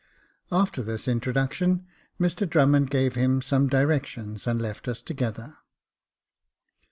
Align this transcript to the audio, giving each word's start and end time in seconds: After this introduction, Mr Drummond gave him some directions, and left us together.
After 0.51 0.81
this 0.81 1.07
introduction, 1.07 1.85
Mr 2.19 2.49
Drummond 2.49 2.89
gave 2.89 3.13
him 3.13 3.39
some 3.39 3.67
directions, 3.67 4.47
and 4.47 4.59
left 4.59 4.87
us 4.87 4.99
together. 4.99 5.57